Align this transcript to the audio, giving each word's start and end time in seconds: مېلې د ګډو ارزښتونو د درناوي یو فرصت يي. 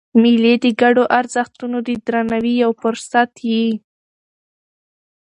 مېلې 0.21 0.53
د 0.63 0.65
ګډو 0.81 1.03
ارزښتونو 1.19 1.77
د 1.87 1.89
درناوي 2.05 2.53
یو 2.63 2.71
فرصت 2.81 3.31
يي. 3.51 3.67